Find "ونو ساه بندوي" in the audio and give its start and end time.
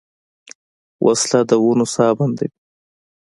1.63-2.49